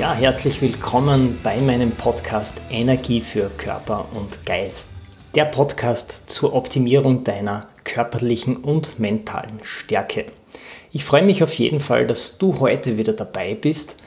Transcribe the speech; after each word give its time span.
Ja, 0.00 0.14
herzlich 0.14 0.62
willkommen 0.62 1.38
bei 1.42 1.60
meinem 1.60 1.90
Podcast 1.90 2.62
Energie 2.70 3.20
für 3.20 3.50
Körper 3.58 4.08
und 4.14 4.46
Geist. 4.46 4.92
Der 5.34 5.44
Podcast 5.44 6.30
zur 6.30 6.54
Optimierung 6.54 7.22
deiner 7.22 7.68
körperlichen 7.84 8.56
und 8.56 8.98
mentalen 8.98 9.60
Stärke. 9.62 10.24
Ich 10.90 11.04
freue 11.04 11.22
mich 11.22 11.42
auf 11.42 11.52
jeden 11.52 11.80
Fall, 11.80 12.06
dass 12.06 12.38
du 12.38 12.60
heute 12.60 12.96
wieder 12.96 13.12
dabei 13.12 13.54
bist, 13.54 13.98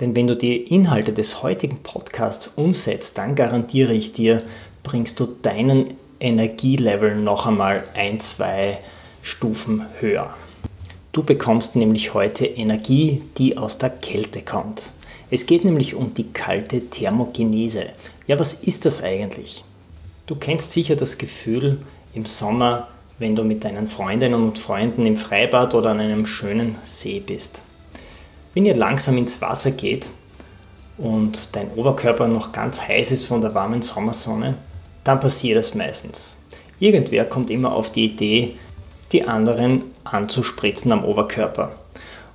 denn 0.00 0.16
wenn 0.16 0.28
du 0.28 0.34
die 0.34 0.56
Inhalte 0.56 1.12
des 1.12 1.42
heutigen 1.42 1.82
Podcasts 1.82 2.46
umsetzt, 2.46 3.18
dann 3.18 3.34
garantiere 3.34 3.92
ich 3.92 4.14
dir, 4.14 4.44
bringst 4.82 5.20
du 5.20 5.26
deinen 5.26 5.90
Energielevel 6.20 7.16
noch 7.16 7.44
einmal 7.44 7.84
ein, 7.92 8.18
zwei 8.18 8.78
Stufen 9.20 9.84
höher. 10.00 10.34
Du 11.12 11.22
bekommst 11.22 11.76
nämlich 11.76 12.14
heute 12.14 12.46
Energie, 12.46 13.20
die 13.36 13.58
aus 13.58 13.76
der 13.76 13.90
Kälte 13.90 14.40
kommt. 14.40 14.94
Es 15.30 15.46
geht 15.46 15.64
nämlich 15.64 15.94
um 15.94 16.14
die 16.14 16.32
kalte 16.32 16.88
Thermogenese. 16.90 17.86
Ja, 18.26 18.38
was 18.38 18.54
ist 18.54 18.84
das 18.84 19.02
eigentlich? 19.02 19.64
Du 20.26 20.36
kennst 20.36 20.72
sicher 20.72 20.96
das 20.96 21.18
Gefühl 21.18 21.80
im 22.14 22.26
Sommer, 22.26 22.88
wenn 23.18 23.34
du 23.34 23.44
mit 23.44 23.64
deinen 23.64 23.86
Freundinnen 23.86 24.42
und 24.42 24.58
Freunden 24.58 25.06
im 25.06 25.16
Freibad 25.16 25.74
oder 25.74 25.90
an 25.90 26.00
einem 26.00 26.26
schönen 26.26 26.76
See 26.82 27.20
bist. 27.20 27.62
Wenn 28.54 28.66
ihr 28.66 28.76
langsam 28.76 29.18
ins 29.18 29.40
Wasser 29.40 29.72
geht 29.72 30.10
und 30.98 31.54
dein 31.56 31.70
Oberkörper 31.72 32.28
noch 32.28 32.52
ganz 32.52 32.80
heiß 32.80 33.12
ist 33.12 33.26
von 33.26 33.40
der 33.40 33.54
warmen 33.54 33.82
Sommersonne, 33.82 34.56
dann 35.02 35.20
passiert 35.20 35.58
es 35.58 35.74
meistens. 35.74 36.38
Irgendwer 36.78 37.24
kommt 37.24 37.50
immer 37.50 37.74
auf 37.74 37.90
die 37.90 38.06
Idee, 38.06 38.56
die 39.12 39.24
anderen 39.24 39.82
anzuspritzen 40.04 40.92
am 40.92 41.04
Oberkörper. 41.04 41.74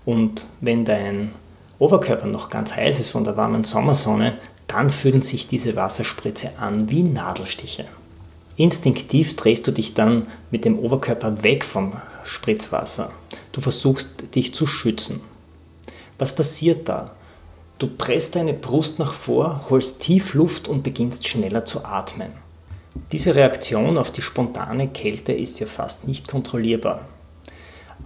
Und 0.05 0.47
wenn 0.61 0.85
dein 0.85 1.31
Oberkörper 1.79 2.27
noch 2.27 2.49
ganz 2.49 2.75
heiß 2.75 2.99
ist 2.99 3.09
von 3.09 3.23
der 3.23 3.37
warmen 3.37 3.63
Sommersonne, 3.63 4.37
dann 4.67 4.89
fühlen 4.89 5.21
sich 5.21 5.47
diese 5.47 5.75
Wasserspritze 5.75 6.51
an 6.59 6.89
wie 6.89 7.03
Nadelstiche. 7.03 7.85
Instinktiv 8.57 9.37
drehst 9.37 9.65
du 9.67 9.71
dich 9.71 9.93
dann 9.93 10.27
mit 10.51 10.65
dem 10.65 10.77
Oberkörper 10.77 11.43
weg 11.43 11.63
vom 11.63 11.93
Spritzwasser. 12.25 13.11
Du 13.53 13.61
versuchst 13.61 14.35
dich 14.35 14.53
zu 14.53 14.67
schützen. 14.67 15.21
Was 16.17 16.35
passiert 16.35 16.89
da? 16.89 17.05
Du 17.79 17.87
presst 17.87 18.35
deine 18.35 18.53
Brust 18.53 18.99
nach 18.99 19.13
vor, 19.13 19.61
holst 19.69 20.01
tief 20.01 20.33
Luft 20.33 20.67
und 20.67 20.83
beginnst 20.83 21.29
schneller 21.29 21.63
zu 21.63 21.85
atmen. 21.85 22.33
Diese 23.13 23.35
Reaktion 23.35 23.97
auf 23.97 24.11
die 24.11 24.21
spontane 24.21 24.89
Kälte 24.89 25.31
ist 25.31 25.61
ja 25.61 25.65
fast 25.65 26.05
nicht 26.05 26.27
kontrollierbar. 26.27 27.07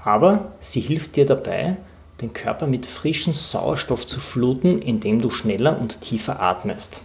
Aber 0.04 0.52
sie 0.60 0.82
hilft 0.82 1.16
dir 1.16 1.26
dabei, 1.26 1.78
den 2.24 2.34
Körper 2.34 2.68
mit 2.68 2.86
frischem 2.86 3.34
Sauerstoff 3.34 4.08
zu 4.08 4.20
fluten, 4.20 4.80
indem 4.80 5.22
du 5.22 5.30
schneller 5.30 5.80
und 5.80 6.02
tiefer 6.02 6.42
atmest. 6.42 7.04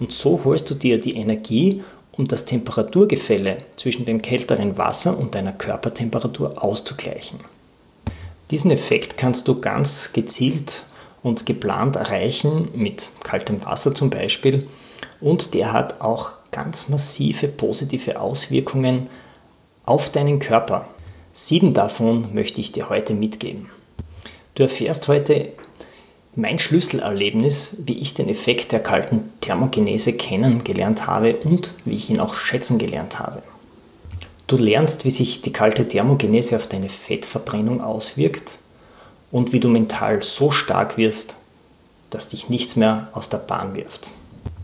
Und 0.00 0.12
so 0.12 0.40
holst 0.44 0.70
du 0.70 0.74
dir 0.74 0.98
die 0.98 1.16
Energie, 1.16 1.82
um 2.12 2.26
das 2.26 2.46
Temperaturgefälle 2.46 3.58
zwischen 3.76 4.06
dem 4.06 4.22
kälteren 4.22 4.76
Wasser 4.78 5.16
und 5.16 5.34
deiner 5.34 5.52
Körpertemperatur 5.52 6.64
auszugleichen. 6.64 7.38
Diesen 8.50 8.70
Effekt 8.70 9.18
kannst 9.18 9.46
du 9.46 9.60
ganz 9.60 10.12
gezielt 10.12 10.86
und 11.22 11.44
geplant 11.44 11.96
erreichen 11.96 12.68
mit 12.74 13.10
kaltem 13.22 13.64
Wasser 13.64 13.94
zum 13.94 14.08
Beispiel 14.08 14.66
und 15.20 15.52
der 15.52 15.72
hat 15.72 16.00
auch 16.00 16.30
ganz 16.50 16.88
massive 16.88 17.48
positive 17.48 18.18
Auswirkungen 18.18 19.10
auf 19.84 20.10
deinen 20.10 20.38
Körper. 20.38 20.88
Sieben 21.32 21.74
davon 21.74 22.32
möchte 22.32 22.60
ich 22.60 22.72
dir 22.72 22.88
heute 22.88 23.14
mitgeben. 23.14 23.68
Du 24.58 24.64
erfährst 24.64 25.06
heute 25.06 25.50
mein 26.34 26.58
Schlüsselerlebnis, 26.58 27.76
wie 27.78 27.92
ich 27.92 28.14
den 28.14 28.28
Effekt 28.28 28.72
der 28.72 28.80
kalten 28.80 29.30
Thermogenese 29.40 30.14
kennengelernt 30.14 31.06
habe 31.06 31.36
und 31.44 31.74
wie 31.84 31.94
ich 31.94 32.10
ihn 32.10 32.18
auch 32.18 32.34
schätzen 32.34 32.76
gelernt 32.76 33.20
habe. 33.20 33.40
Du 34.48 34.56
lernst, 34.56 35.04
wie 35.04 35.12
sich 35.12 35.42
die 35.42 35.52
kalte 35.52 35.86
Thermogenese 35.86 36.56
auf 36.56 36.66
deine 36.66 36.88
Fettverbrennung 36.88 37.84
auswirkt 37.84 38.58
und 39.30 39.52
wie 39.52 39.60
du 39.60 39.68
mental 39.68 40.24
so 40.24 40.50
stark 40.50 40.96
wirst, 40.96 41.36
dass 42.10 42.26
dich 42.26 42.48
nichts 42.48 42.74
mehr 42.74 43.10
aus 43.12 43.28
der 43.28 43.38
Bahn 43.38 43.76
wirft. 43.76 44.10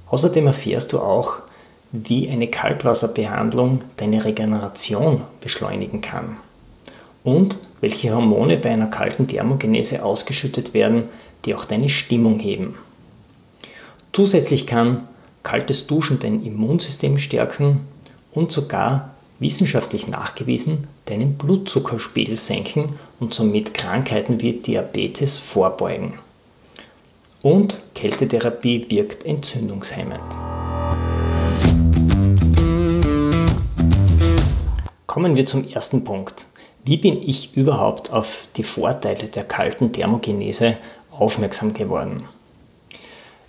Außerdem 0.08 0.48
erfährst 0.48 0.92
du 0.92 0.98
auch, 0.98 1.34
wie 1.92 2.28
eine 2.28 2.48
Kaltwasserbehandlung 2.48 3.82
deine 3.96 4.24
Regeneration 4.24 5.22
beschleunigen 5.40 6.00
kann 6.00 6.38
und 7.22 7.60
welche 7.84 8.14
Hormone 8.14 8.56
bei 8.56 8.70
einer 8.70 8.86
kalten 8.86 9.28
Thermogenese 9.28 10.02
ausgeschüttet 10.02 10.72
werden, 10.72 11.02
die 11.44 11.54
auch 11.54 11.66
deine 11.66 11.90
Stimmung 11.90 12.38
heben. 12.38 12.76
Zusätzlich 14.10 14.66
kann 14.66 15.06
kaltes 15.42 15.86
Duschen 15.86 16.18
dein 16.18 16.42
Immunsystem 16.42 17.18
stärken 17.18 17.80
und 18.32 18.50
sogar 18.50 19.10
wissenschaftlich 19.38 20.08
nachgewiesen 20.08 20.88
deinen 21.04 21.34
Blutzuckerspiegel 21.34 22.38
senken 22.38 22.98
und 23.20 23.34
somit 23.34 23.74
Krankheiten 23.74 24.40
wie 24.40 24.54
Diabetes 24.54 25.36
vorbeugen. 25.36 26.14
Und 27.42 27.82
Kältetherapie 27.94 28.86
wirkt 28.88 29.26
entzündungshemmend. 29.26 30.22
Kommen 35.06 35.36
wir 35.36 35.44
zum 35.44 35.68
ersten 35.68 36.02
Punkt. 36.02 36.46
Wie 36.86 36.98
bin 36.98 37.26
ich 37.26 37.56
überhaupt 37.56 38.12
auf 38.12 38.46
die 38.56 38.62
Vorteile 38.62 39.28
der 39.28 39.44
kalten 39.44 39.90
Thermogenese 39.90 40.74
aufmerksam 41.10 41.72
geworden? 41.72 42.28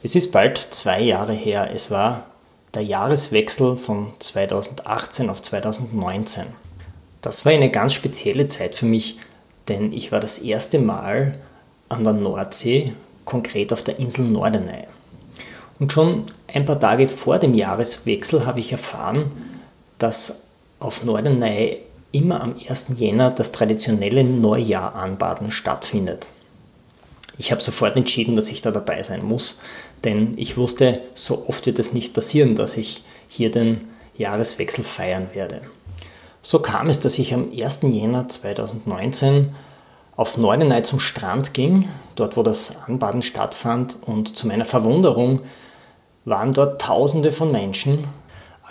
Es 0.01 0.15
ist 0.15 0.31
bald 0.31 0.57
zwei 0.57 1.01
Jahre 1.01 1.33
her. 1.33 1.69
Es 1.73 1.91
war 1.91 2.27
der 2.73 2.83
Jahreswechsel 2.83 3.75
von 3.75 4.13
2018 4.19 5.29
auf 5.29 5.41
2019. 5.41 6.45
Das 7.21 7.43
war 7.43 7.51
eine 7.51 7.69
ganz 7.69 7.93
spezielle 7.93 8.47
Zeit 8.47 8.73
für 8.73 8.85
mich, 8.85 9.17
denn 9.67 9.91
ich 9.91 10.13
war 10.13 10.21
das 10.21 10.39
erste 10.39 10.79
Mal 10.79 11.33
an 11.89 12.05
der 12.05 12.13
Nordsee, 12.13 12.93
konkret 13.25 13.73
auf 13.73 13.83
der 13.83 13.99
Insel 13.99 14.25
Norderney. 14.25 14.85
Und 15.79 15.91
schon 15.91 16.25
ein 16.47 16.63
paar 16.63 16.79
Tage 16.79 17.09
vor 17.09 17.37
dem 17.37 17.53
Jahreswechsel 17.53 18.45
habe 18.45 18.61
ich 18.61 18.71
erfahren, 18.71 19.29
dass 19.97 20.43
auf 20.79 21.03
Norderney 21.03 21.79
immer 22.15 22.41
am 22.41 22.55
1. 22.67 22.93
Jänner 22.97 23.29
das 23.29 23.51
traditionelle 23.51 24.23
Neujahr 24.23 24.95
anbaden 24.95 25.51
stattfindet. 25.51 26.29
Ich 27.37 27.51
habe 27.51 27.61
sofort 27.61 27.97
entschieden, 27.97 28.37
dass 28.37 28.49
ich 28.49 28.61
da 28.61 28.71
dabei 28.71 29.03
sein 29.03 29.23
muss, 29.23 29.59
denn 30.05 30.33
ich 30.37 30.55
wusste, 30.55 31.01
so 31.13 31.47
oft 31.47 31.65
wird 31.65 31.79
es 31.79 31.93
nicht 31.93 32.13
passieren, 32.13 32.55
dass 32.55 32.77
ich 32.77 33.03
hier 33.27 33.51
den 33.51 33.89
Jahreswechsel 34.17 34.85
feiern 34.85 35.27
werde. 35.33 35.61
So 36.41 36.59
kam 36.59 36.89
es, 36.89 37.01
dass 37.01 37.19
ich 37.19 37.33
am 37.33 37.51
1. 37.51 37.81
Jänner 37.83 38.29
2019 38.29 39.53
auf 40.15 40.37
Neudenei 40.37 40.81
zum 40.81 41.01
Strand 41.01 41.53
ging, 41.53 41.89
dort 42.15 42.37
wo 42.37 42.43
das 42.43 42.77
Anbaden 42.87 43.21
stattfand, 43.21 43.97
und 44.05 44.37
zu 44.37 44.47
meiner 44.47 44.63
Verwunderung 44.63 45.41
waren 46.23 46.53
dort 46.53 46.79
Tausende 46.81 47.33
von 47.33 47.51
Menschen, 47.51 48.05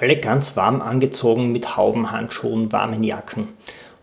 alle 0.05 0.17
ganz 0.19 0.55
warm 0.55 0.83
angezogen 0.83 1.51
mit 1.51 1.79
Hauben, 1.79 2.11
Handschuhen, 2.11 2.71
warmen 2.73 3.03
Jacken. 3.03 3.49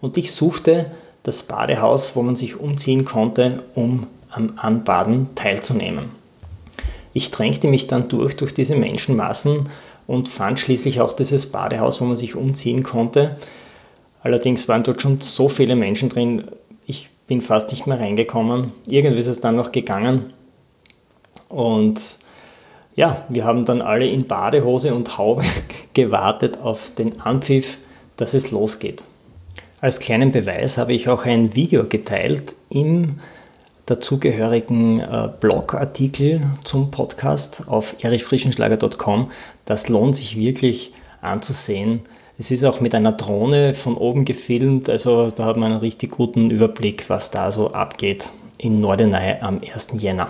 Und 0.01 0.17
ich 0.17 0.31
suchte 0.31 0.89
das 1.21 1.43
Badehaus, 1.43 2.15
wo 2.15 2.23
man 2.23 2.35
sich 2.35 2.59
umziehen 2.59 3.05
konnte, 3.05 3.61
um 3.75 4.07
am 4.31 4.53
Anbaden 4.57 5.27
teilzunehmen. 5.35 6.05
Ich 7.13 7.29
drängte 7.29 7.67
mich 7.67 7.85
dann 7.85 8.07
durch, 8.07 8.35
durch 8.35 8.53
diese 8.53 8.75
Menschenmassen 8.75 9.69
und 10.07 10.27
fand 10.27 10.59
schließlich 10.59 11.01
auch 11.01 11.13
dieses 11.13 11.51
Badehaus, 11.51 12.01
wo 12.01 12.05
man 12.05 12.15
sich 12.15 12.35
umziehen 12.35 12.81
konnte. 12.81 13.37
Allerdings 14.23 14.67
waren 14.67 14.81
dort 14.81 15.03
schon 15.03 15.19
so 15.19 15.49
viele 15.49 15.75
Menschen 15.75 16.09
drin, 16.09 16.45
ich 16.87 17.09
bin 17.27 17.41
fast 17.41 17.69
nicht 17.69 17.85
mehr 17.85 17.99
reingekommen. 17.99 18.71
Irgendwie 18.87 19.19
ist 19.19 19.27
es 19.27 19.39
dann 19.39 19.55
noch 19.55 19.71
gegangen. 19.71 20.33
Und 21.47 22.17
ja, 22.95 23.25
wir 23.29 23.45
haben 23.45 23.65
dann 23.65 23.81
alle 23.81 24.07
in 24.07 24.27
Badehose 24.27 24.93
und 24.93 25.17
Haube 25.17 25.43
gewartet 25.93 26.59
auf 26.61 26.93
den 26.93 27.21
Anpfiff, 27.21 27.79
dass 28.17 28.33
es 28.33 28.51
losgeht. 28.51 29.03
Als 29.79 29.99
kleinen 29.99 30.31
Beweis 30.31 30.77
habe 30.77 30.93
ich 30.93 31.09
auch 31.09 31.25
ein 31.25 31.55
Video 31.55 31.85
geteilt 31.85 32.55
im 32.69 33.19
dazugehörigen 33.87 34.99
äh, 34.99 35.29
Blogartikel 35.39 36.41
zum 36.63 36.91
Podcast 36.91 37.63
auf 37.67 37.95
erichfrischenschlager.com. 38.03 39.31
Das 39.65 39.89
lohnt 39.89 40.15
sich 40.15 40.37
wirklich 40.37 40.93
anzusehen. 41.21 42.01
Es 42.37 42.51
ist 42.51 42.63
auch 42.63 42.79
mit 42.79 42.95
einer 42.95 43.11
Drohne 43.11 43.73
von 43.73 43.95
oben 43.95 44.25
gefilmt, 44.25 44.89
also 44.89 45.29
da 45.29 45.45
hat 45.45 45.57
man 45.57 45.71
einen 45.71 45.81
richtig 45.81 46.11
guten 46.11 46.49
Überblick, 46.49 47.09
was 47.09 47.31
da 47.31 47.51
so 47.51 47.71
abgeht 47.71 48.31
in 48.57 48.79
Nordenei 48.79 49.41
am 49.41 49.59
1. 49.61 49.89
Jänner. 49.97 50.29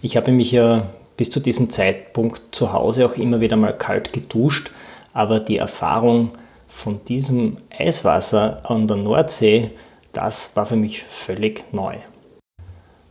Ich 0.00 0.16
habe 0.16 0.30
mich 0.30 0.52
ja 0.52 0.86
bis 1.18 1.30
zu 1.30 1.40
diesem 1.40 1.68
Zeitpunkt 1.68 2.40
zu 2.52 2.72
Hause 2.72 3.04
auch 3.04 3.16
immer 3.16 3.42
wieder 3.42 3.56
mal 3.56 3.76
kalt 3.76 4.14
geduscht, 4.14 4.70
aber 5.12 5.40
die 5.40 5.58
Erfahrung 5.58 6.30
von 6.68 7.02
diesem 7.02 7.58
Eiswasser 7.76 8.62
an 8.70 8.86
der 8.86 8.96
Nordsee, 8.96 9.72
das 10.12 10.54
war 10.54 10.64
für 10.64 10.76
mich 10.76 11.02
völlig 11.02 11.64
neu. 11.72 11.96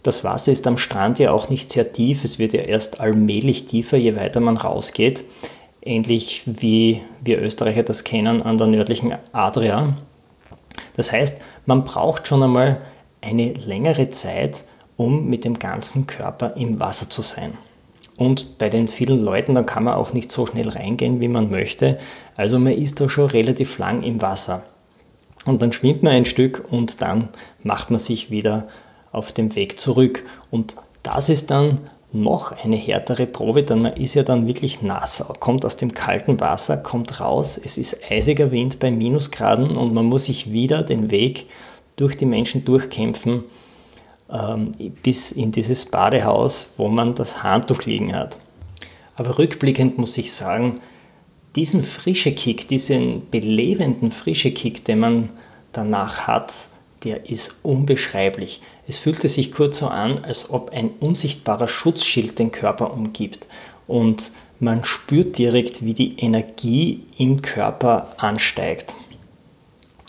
Das 0.04 0.24
Wasser 0.24 0.54
ist 0.54 0.66
am 0.68 0.78
Strand 0.78 1.20
ja 1.20 1.32
auch 1.32 1.50
nicht 1.50 1.70
sehr 1.70 1.92
tief, 1.92 2.24
es 2.24 2.40
wird 2.40 2.54
ja 2.54 2.62
erst 2.62 3.02
allmählich 3.02 3.66
tiefer, 3.66 3.98
je 3.98 4.16
weiter 4.16 4.40
man 4.40 4.56
rausgeht, 4.56 5.26
ähnlich 5.82 6.44
wie 6.46 7.02
wir 7.22 7.42
Österreicher 7.42 7.84
das 7.84 8.06
kennen 8.06 8.42
an 8.42 8.58
der 8.58 8.68
nördlichen 8.68 9.16
Adria. 9.34 9.98
Das 10.96 11.12
heißt, 11.12 11.42
man 11.66 11.84
braucht 11.84 12.26
schon 12.26 12.42
einmal 12.42 12.80
eine 13.20 13.52
längere 13.52 14.10
Zeit, 14.12 14.64
um 14.96 15.26
mit 15.26 15.44
dem 15.44 15.60
ganzen 15.60 16.08
Körper 16.08 16.56
im 16.56 16.80
Wasser 16.80 17.10
zu 17.10 17.22
sein. 17.22 17.58
Und 18.18 18.58
bei 18.58 18.70
den 18.70 18.88
vielen 18.88 19.24
Leuten, 19.24 19.56
dann 19.56 19.68
kann 19.68 19.84
man 19.84 19.94
auch 19.94 20.12
nicht 20.12 20.32
so 20.32 20.46
schnell 20.46 20.70
reingehen, 20.70 21.22
wie 21.22 21.28
man 21.28 21.52
möchte. 21.52 22.00
Also 22.36 22.58
man 22.58 22.74
ist 22.74 23.00
da 23.00 23.08
schon 23.08 23.30
relativ 23.30 23.78
lang 23.78 24.02
im 24.02 24.22
Wasser. 24.22 24.64
Und 25.46 25.62
dann 25.62 25.72
schwimmt 25.72 26.04
man 26.04 26.14
ein 26.14 26.26
Stück 26.26 26.66
und 26.70 27.02
dann 27.02 27.30
macht 27.64 27.92
man 27.92 28.00
sich 28.00 28.32
wieder 28.32 28.68
auf 29.12 29.32
dem 29.32 29.56
Weg 29.56 29.80
zurück. 29.80 30.24
Und 30.50 30.76
das 31.04 31.30
ist 31.30 31.52
dann 31.52 31.80
noch 32.12 32.52
eine 32.64 32.76
härtere 32.76 33.28
Probe, 33.28 33.64
denn 33.64 33.82
man 33.82 33.94
ist 33.94 34.16
ja 34.16 34.24
dann 34.24 34.48
wirklich 34.48 34.82
nass, 34.82 35.24
kommt 35.40 35.66
aus 35.66 35.78
dem 35.78 35.94
kalten 35.94 36.40
Wasser, 36.40 36.78
kommt 36.78 37.20
raus, 37.20 37.60
es 37.62 37.78
ist 37.78 38.00
eisiger 38.10 38.52
Wind 38.52 38.80
bei 38.80 38.92
Minusgraden 38.92 39.76
und 39.76 39.94
man 39.94 40.06
muss 40.06 40.26
sich 40.26 40.52
wieder 40.52 40.84
den 40.84 41.12
Weg 41.12 41.48
durch 41.98 42.16
die 42.16 42.26
Menschen 42.26 42.64
durchkämpfen 42.64 43.44
ähm, 44.32 44.72
bis 45.04 45.32
in 45.32 45.52
dieses 45.52 45.86
Badehaus, 45.86 46.72
wo 46.78 46.88
man 46.88 47.16
das 47.16 47.44
Handtuch 47.44 47.84
liegen 47.84 48.16
hat. 48.16 48.38
Aber 49.16 49.38
rückblickend 49.38 49.98
muss 49.98 50.18
ich 50.18 50.34
sagen, 50.34 50.80
diesen 51.56 51.84
frische 51.84 52.32
Kick, 52.34 52.68
diesen 52.68 53.30
belebenden 53.30 54.12
frische 54.12 54.52
Kick, 54.52 54.86
den 54.86 55.00
man 55.00 55.30
danach 55.72 56.28
hat, 56.28 56.54
der 57.04 57.30
ist 57.30 57.60
unbeschreiblich. 57.64 58.62
Es 58.88 58.98
fühlte 58.98 59.28
sich 59.28 59.52
kurz 59.52 59.80
so 59.80 59.88
an, 59.88 60.24
als 60.24 60.50
ob 60.50 60.72
ein 60.72 60.92
unsichtbarer 61.00 61.68
Schutzschild 61.68 62.40
den 62.40 62.52
Körper 62.52 62.94
umgibt 62.94 63.48
und 63.88 64.32
man 64.60 64.84
spürt 64.84 65.38
direkt, 65.38 65.86
wie 65.86 65.94
die 65.94 66.18
Energie 66.20 67.04
im 67.18 67.42
Körper 67.42 68.14
ansteigt. 68.18 68.96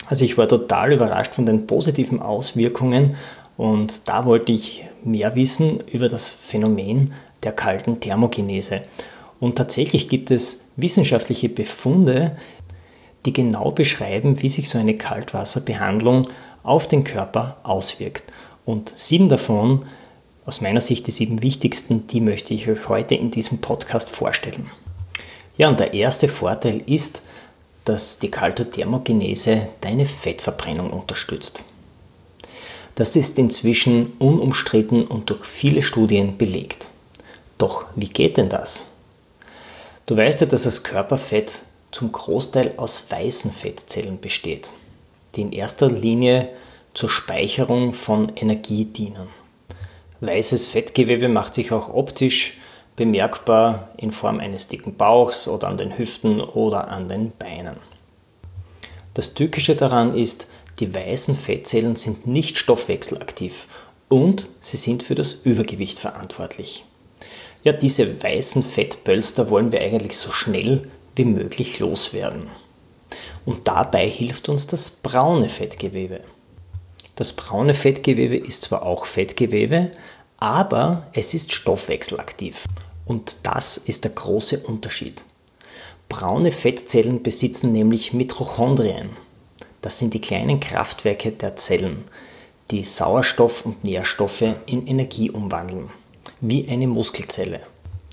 Also 0.07 0.25
ich 0.25 0.37
war 0.39 0.47
total 0.47 0.93
überrascht 0.93 1.35
von 1.35 1.45
den 1.45 1.67
positiven 1.67 2.19
Auswirkungen 2.19 3.15
und 3.59 4.07
da 4.07 4.23
wollte 4.23 4.53
ich 4.53 4.85
mehr 5.03 5.35
wissen 5.35 5.81
über 5.91 6.07
das 6.07 6.29
Phänomen 6.29 7.11
der 7.43 7.51
kalten 7.51 7.99
Thermogenese. 7.99 8.83
Und 9.41 9.57
tatsächlich 9.57 10.07
gibt 10.07 10.31
es 10.31 10.67
wissenschaftliche 10.77 11.49
Befunde, 11.49 12.37
die 13.25 13.33
genau 13.33 13.71
beschreiben, 13.71 14.41
wie 14.41 14.47
sich 14.47 14.69
so 14.69 14.77
eine 14.77 14.95
Kaltwasserbehandlung 14.95 16.29
auf 16.63 16.87
den 16.87 17.03
Körper 17.03 17.57
auswirkt. 17.63 18.23
Und 18.63 18.93
sieben 18.95 19.27
davon, 19.27 19.85
aus 20.45 20.61
meiner 20.61 20.79
Sicht 20.79 21.07
die 21.07 21.11
sieben 21.11 21.41
wichtigsten, 21.41 22.07
die 22.07 22.21
möchte 22.21 22.53
ich 22.53 22.69
euch 22.69 22.87
heute 22.87 23.15
in 23.15 23.29
diesem 23.29 23.57
Podcast 23.57 24.09
vorstellen. 24.09 24.69
Ja, 25.57 25.67
und 25.67 25.81
der 25.81 25.93
erste 25.93 26.29
Vorteil 26.29 26.81
ist, 26.85 27.23
dass 27.83 28.19
die 28.19 28.31
kalte 28.31 28.69
Thermogenese 28.69 29.67
deine 29.81 30.05
Fettverbrennung 30.05 30.91
unterstützt. 30.91 31.65
Das 32.99 33.15
ist 33.15 33.39
inzwischen 33.39 34.11
unumstritten 34.19 35.07
und 35.07 35.29
durch 35.29 35.45
viele 35.45 35.81
Studien 35.81 36.37
belegt. 36.37 36.89
Doch 37.57 37.85
wie 37.95 38.09
geht 38.09 38.35
denn 38.35 38.49
das? 38.49 38.91
Du 40.05 40.17
weißt 40.17 40.41
ja, 40.41 40.47
dass 40.47 40.63
das 40.63 40.83
Körperfett 40.83 41.61
zum 41.91 42.11
Großteil 42.11 42.73
aus 42.75 43.09
weißen 43.09 43.51
Fettzellen 43.51 44.19
besteht, 44.19 44.71
die 45.33 45.43
in 45.43 45.53
erster 45.53 45.89
Linie 45.89 46.49
zur 46.93 47.09
Speicherung 47.09 47.93
von 47.93 48.33
Energie 48.35 48.83
dienen. 48.83 49.29
Weißes 50.19 50.65
Fettgewebe 50.65 51.29
macht 51.29 51.53
sich 51.53 51.71
auch 51.71 51.93
optisch 51.93 52.57
bemerkbar 52.97 53.93
in 53.95 54.11
Form 54.11 54.41
eines 54.41 54.67
dicken 54.67 54.95
Bauchs 54.95 55.47
oder 55.47 55.69
an 55.69 55.77
den 55.77 55.97
Hüften 55.97 56.41
oder 56.41 56.89
an 56.89 57.07
den 57.07 57.31
Beinen. 57.31 57.77
Das 59.13 59.35
Tückische 59.35 59.77
daran 59.77 60.17
ist, 60.17 60.48
die 60.79 60.93
weißen 60.93 61.35
Fettzellen 61.35 61.95
sind 61.95 62.27
nicht 62.27 62.57
stoffwechselaktiv 62.57 63.67
und 64.07 64.49
sie 64.59 64.77
sind 64.77 65.03
für 65.03 65.15
das 65.15 65.33
Übergewicht 65.33 65.99
verantwortlich. 65.99 66.85
Ja, 67.63 67.73
diese 67.73 68.23
weißen 68.23 68.63
Fettpölster 68.63 69.49
wollen 69.49 69.71
wir 69.71 69.81
eigentlich 69.81 70.17
so 70.17 70.31
schnell 70.31 70.89
wie 71.15 71.25
möglich 71.25 71.79
loswerden. 71.79 72.49
Und 73.45 73.67
dabei 73.67 74.07
hilft 74.07 74.47
uns 74.47 74.67
das 74.67 74.89
braune 74.89 75.49
Fettgewebe. 75.49 76.21
Das 77.15 77.33
braune 77.33 77.73
Fettgewebe 77.73 78.37
ist 78.37 78.63
zwar 78.63 78.83
auch 78.83 79.05
Fettgewebe, 79.05 79.91
aber 80.37 81.07
es 81.13 81.33
ist 81.33 81.51
stoffwechselaktiv. 81.51 82.65
Und 83.05 83.45
das 83.45 83.77
ist 83.77 84.05
der 84.05 84.11
große 84.11 84.59
Unterschied. 84.59 85.25
Braune 86.07 86.51
Fettzellen 86.51 87.21
besitzen 87.21 87.73
nämlich 87.73 88.13
Mitochondrien. 88.13 89.09
Das 89.81 89.99
sind 89.99 90.13
die 90.13 90.21
kleinen 90.21 90.59
Kraftwerke 90.59 91.31
der 91.31 91.55
Zellen, 91.55 92.03
die 92.71 92.83
Sauerstoff 92.83 93.65
und 93.65 93.83
Nährstoffe 93.83 94.43
in 94.65 94.87
Energie 94.87 95.31
umwandeln, 95.31 95.89
wie 96.41 96.67
eine 96.69 96.87
Muskelzelle. 96.87 97.61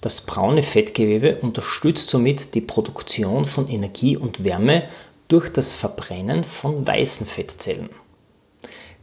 Das 0.00 0.20
braune 0.20 0.62
Fettgewebe 0.62 1.38
unterstützt 1.38 2.08
somit 2.08 2.54
die 2.54 2.60
Produktion 2.60 3.44
von 3.44 3.68
Energie 3.68 4.16
und 4.16 4.44
Wärme 4.44 4.88
durch 5.28 5.52
das 5.52 5.74
Verbrennen 5.74 6.44
von 6.44 6.86
weißen 6.86 7.26
Fettzellen. 7.26 7.90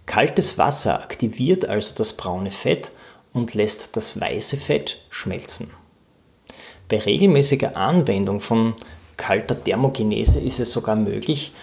Kaltes 0.06 0.58
Wasser 0.58 1.02
aktiviert 1.02 1.66
also 1.66 1.96
das 1.96 2.14
braune 2.14 2.52
Fett 2.52 2.92
und 3.34 3.54
lässt 3.54 3.98
das 3.98 4.20
weiße 4.20 4.58
Fett 4.58 5.02
schmelzen. 5.10 5.72
Bei 6.90 7.00
regelmäßiger 7.00 7.76
Anwendung 7.76 8.40
von 8.40 8.76
kalter 9.18 9.62
Thermogenese 9.62 10.40
ist 10.40 10.60
es 10.60 10.72
sogar 10.72 10.96
möglich, 10.96 11.54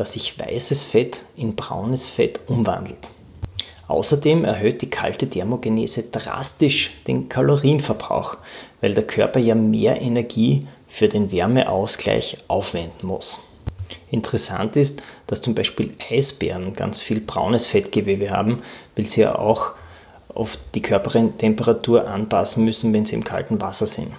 dass 0.00 0.14
sich 0.14 0.38
weißes 0.38 0.84
Fett 0.84 1.26
in 1.36 1.54
braunes 1.54 2.08
Fett 2.08 2.40
umwandelt. 2.46 3.10
Außerdem 3.86 4.46
erhöht 4.46 4.80
die 4.80 4.88
kalte 4.88 5.28
Thermogenese 5.28 6.04
drastisch 6.04 7.02
den 7.06 7.28
Kalorienverbrauch, 7.28 8.38
weil 8.80 8.94
der 8.94 9.06
Körper 9.06 9.40
ja 9.40 9.54
mehr 9.54 10.00
Energie 10.00 10.66
für 10.88 11.06
den 11.06 11.30
Wärmeausgleich 11.30 12.38
aufwenden 12.48 13.08
muss. 13.08 13.40
Interessant 14.10 14.74
ist, 14.76 15.02
dass 15.26 15.42
zum 15.42 15.54
Beispiel 15.54 15.92
Eisbären 16.10 16.72
ganz 16.72 17.00
viel 17.00 17.20
braunes 17.20 17.66
Fettgewebe 17.66 18.30
haben, 18.30 18.62
weil 18.96 19.04
sie 19.04 19.20
ja 19.20 19.38
auch 19.38 19.72
auf 20.34 20.58
die 20.74 20.80
Körpertemperatur 20.80 22.08
anpassen 22.08 22.64
müssen, 22.64 22.94
wenn 22.94 23.04
sie 23.04 23.16
im 23.16 23.24
kalten 23.24 23.60
Wasser 23.60 23.86
sind. 23.86 24.12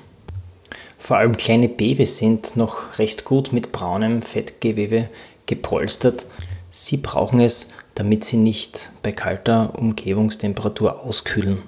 Vor 1.02 1.18
allem 1.18 1.36
kleine 1.36 1.68
Babys 1.68 2.18
sind 2.18 2.56
noch 2.56 3.00
recht 3.00 3.26
gut 3.26 3.52
mit 3.52 3.72
braunem 3.72 4.22
Fettgewebe 4.22 5.10
gepolstert. 5.46 6.26
Sie 6.70 6.98
brauchen 6.98 7.40
es, 7.40 7.74
damit 7.96 8.24
sie 8.24 8.38
nicht 8.38 8.92
bei 9.04 9.12
kalter 9.12 9.74
Umgebungstemperatur 9.78 11.04
auskühlen. 11.04 11.60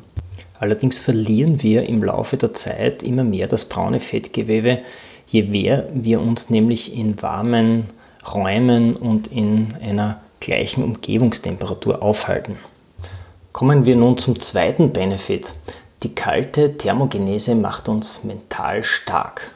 Allerdings 0.59 0.99
verlieren 0.99 1.61
wir 1.61 1.89
im 1.89 2.03
Laufe 2.03 2.37
der 2.37 2.53
Zeit 2.53 3.03
immer 3.03 3.23
mehr 3.23 3.47
das 3.47 3.65
braune 3.65 3.99
Fettgewebe, 3.99 4.79
je 5.27 5.43
mehr 5.43 5.89
wir 5.93 6.21
uns 6.21 6.49
nämlich 6.49 6.97
in 6.97 7.21
warmen 7.21 7.87
Räumen 8.33 8.95
und 8.95 9.27
in 9.27 9.73
einer 9.81 10.21
gleichen 10.39 10.83
Umgebungstemperatur 10.83 12.01
aufhalten. 12.01 12.57
Kommen 13.51 13.85
wir 13.85 13.95
nun 13.95 14.17
zum 14.17 14.39
zweiten 14.39 14.93
Benefit. 14.93 15.53
Die 16.03 16.15
kalte 16.15 16.77
Thermogenese 16.77 17.55
macht 17.55 17.87
uns 17.87 18.23
mental 18.23 18.83
stark. 18.83 19.51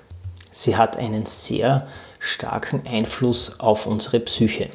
Sie 0.51 0.75
hat 0.75 0.97
einen 0.97 1.25
sehr 1.25 1.87
starken 2.27 2.85
Einfluss 2.85 3.59
auf 3.59 3.85
unsere 3.85 4.19
Psyche. 4.19 4.69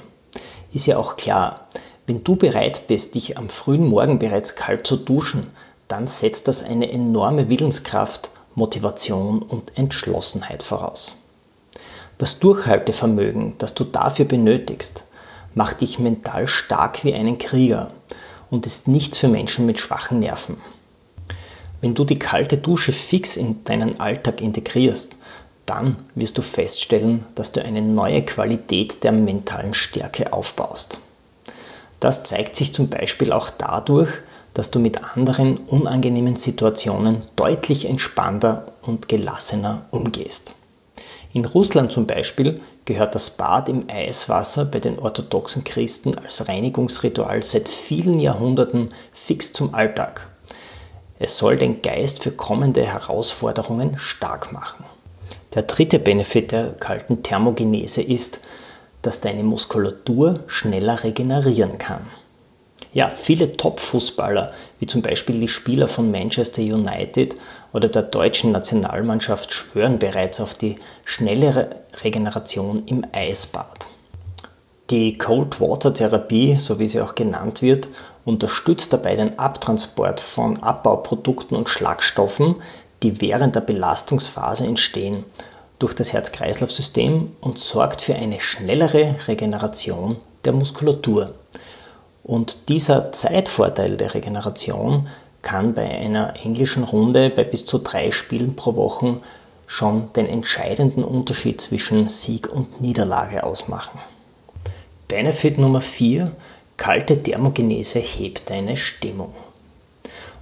Ist 0.73 0.87
ja 0.87 0.97
auch 0.97 1.16
klar, 1.16 1.68
wenn 2.06 2.25
du 2.25 2.37
bereit 2.37 2.88
bist, 2.88 3.14
dich 3.14 3.38
am 3.38 3.49
frühen 3.49 3.87
Morgen 3.87 4.18
bereits 4.18 4.56
kalt 4.56 4.87
zu 4.87 4.97
duschen, 4.97 5.50
dann 5.87 6.06
setzt 6.06 6.49
das 6.49 6.62
eine 6.62 6.90
enorme 6.90 7.49
Willenskraft, 7.49 8.30
Motivation 8.54 9.42
und 9.42 9.76
Entschlossenheit 9.76 10.62
voraus. 10.62 11.18
Das 12.18 12.38
Durchhaltevermögen, 12.38 13.54
das 13.59 13.75
du 13.75 13.85
dafür 13.85 14.25
benötigst, 14.25 15.04
macht 15.54 15.80
dich 15.80 15.99
mental 15.99 16.47
stark 16.47 17.04
wie 17.04 17.14
einen 17.14 17.38
Krieger 17.38 17.88
und 18.50 18.66
ist 18.66 18.88
nichts 18.88 19.18
für 19.18 19.28
Menschen 19.28 19.66
mit 19.66 19.80
schwachen 19.80 20.18
Nerven. 20.18 20.56
Wenn 21.80 21.94
du 21.94 22.04
die 22.04 22.18
kalte 22.18 22.59
Dusche 22.59 22.92
fix 22.92 23.37
in 23.37 23.64
deinen 23.64 23.99
Alltag 23.99 24.40
integrierst, 24.40 25.18
dann 25.72 25.96
wirst 26.14 26.36
du 26.36 26.42
feststellen, 26.42 27.24
dass 27.34 27.52
du 27.52 27.64
eine 27.64 27.80
neue 27.80 28.22
Qualität 28.22 29.02
der 29.04 29.12
mentalen 29.12 29.72
Stärke 29.72 30.32
aufbaust. 30.32 31.00
Das 31.98 32.24
zeigt 32.24 32.56
sich 32.56 32.74
zum 32.74 32.88
Beispiel 32.88 33.32
auch 33.32 33.48
dadurch, 33.48 34.10
dass 34.52 34.70
du 34.70 34.78
mit 34.78 35.02
anderen 35.16 35.56
unangenehmen 35.56 36.36
Situationen 36.36 37.22
deutlich 37.36 37.88
entspannter 37.88 38.66
und 38.82 39.08
gelassener 39.08 39.86
umgehst. 39.90 40.56
In 41.32 41.46
Russland 41.46 41.90
zum 41.90 42.06
Beispiel 42.06 42.60
gehört 42.84 43.14
das 43.14 43.30
Bad 43.30 43.70
im 43.70 43.88
Eiswasser 43.88 44.66
bei 44.66 44.78
den 44.78 44.98
orthodoxen 44.98 45.64
Christen 45.64 46.18
als 46.18 46.48
Reinigungsritual 46.48 47.42
seit 47.42 47.66
vielen 47.66 48.20
Jahrhunderten 48.20 48.92
fix 49.12 49.54
zum 49.54 49.74
Alltag. 49.74 50.26
Es 51.18 51.38
soll 51.38 51.56
den 51.56 51.80
Geist 51.80 52.22
für 52.22 52.32
kommende 52.32 52.84
Herausforderungen 52.84 53.96
stark 53.96 54.52
machen. 54.52 54.84
Der 55.54 55.62
dritte 55.62 55.99
Benefit 55.99 56.52
der 56.52 56.73
kalten 56.73 57.23
Thermogenese 57.23 58.02
ist, 58.02 58.40
dass 59.02 59.21
deine 59.21 59.42
Muskulatur 59.42 60.35
schneller 60.47 61.04
regenerieren 61.04 61.78
kann. 61.78 62.06
Ja, 62.94 63.09
viele 63.09 63.52
Top-Fußballer, 63.52 64.52
wie 64.78 64.87
zum 64.87 65.02
Beispiel 65.02 65.40
die 65.40 65.49
Spieler 65.49 65.88
von 65.88 66.11
Manchester 66.11 66.62
United 66.62 67.37
oder 67.73 67.88
der 67.88 68.02
deutschen 68.02 68.52
Nationalmannschaft, 68.52 69.52
schwören 69.52 69.99
bereits 69.99 70.40
auf 70.40 70.54
die 70.54 70.76
schnellere 71.04 71.71
Regeneration 72.02 72.82
im 72.87 73.04
Eisbad. 73.12 73.88
Die 74.90 75.16
Cold 75.16 75.59
Water 75.61 75.94
Therapie, 75.94 76.54
so 76.56 76.78
wie 76.78 76.87
sie 76.87 77.00
auch 77.00 77.14
genannt 77.14 77.62
wird, 77.62 77.88
unterstützt 78.26 78.92
dabei 78.92 79.16
den 79.16 79.38
Abtransport 79.38 80.21
von 80.21 80.62
Abbauprodukten 80.62 81.56
und 81.56 81.71
Schlagstoffen, 81.71 82.56
die 83.02 83.21
während 83.21 83.54
der 83.54 83.61
Belastungsphase 83.61 84.66
entstehen, 84.66 85.25
durch 85.78 85.94
das 85.94 86.12
Herz-Kreislauf-System 86.12 87.32
und 87.40 87.59
sorgt 87.59 88.02
für 88.02 88.14
eine 88.14 88.40
schnellere 88.40 89.16
Regeneration 89.26 90.16
der 90.44 90.52
Muskulatur. 90.52 91.35
Und 92.23 92.68
dieser 92.68 93.11
Zeitvorteil 93.11 93.97
der 93.97 94.14
Regeneration 94.14 95.09
kann 95.42 95.75
bei 95.75 95.88
einer 95.88 96.35
englischen 96.44 96.85
Runde 96.85 97.30
bei 97.30 97.42
bis 97.42 97.66
zu 97.66 97.78
drei 97.78 98.12
Spielen 98.12 98.54
pro 98.54 98.76
Woche 98.76 99.16
schon 99.66 100.12
den 100.12 100.28
entscheidenden 100.28 101.02
Unterschied 101.02 101.61
zwischen 101.61 102.09
Sieg 102.09 102.52
und 102.52 102.80
Niederlage 102.80 103.42
ausmachen. 103.42 103.99
Benefit 105.09 105.59
Nummer 105.59 105.80
4. 105.80 106.30
Kalte 106.76 107.23
Thermogenese 107.23 107.99
hebt 107.99 108.50
deine 108.50 108.76
Stimmung. 108.76 109.35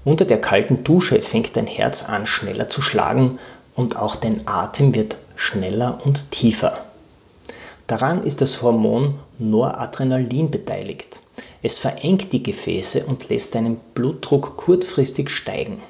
Unter 0.04 0.24
der 0.24 0.40
kalten 0.40 0.82
Dusche 0.82 1.20
fängt 1.20 1.56
dein 1.56 1.66
Herz 1.66 2.08
an 2.08 2.26
schneller 2.26 2.68
zu 2.68 2.80
schlagen 2.80 3.38
und 3.74 3.96
auch 3.96 4.16
dein 4.16 4.46
Atem 4.46 4.94
wird 4.94 5.16
schneller 5.36 6.00
und 6.04 6.30
tiefer. 6.30 6.84
Daran 7.86 8.22
ist 8.22 8.40
das 8.40 8.62
Hormon 8.62 9.16
Noradrenalin 9.38 10.50
beteiligt. 10.50 11.20
Es 11.62 11.78
verengt 11.78 12.32
die 12.32 12.42
Gefäße 12.42 13.04
und 13.04 13.28
lässt 13.28 13.54
deinen 13.54 13.76
Blutdruck 13.94 14.56
kurzfristig 14.56 15.28
steigen. 15.28 15.82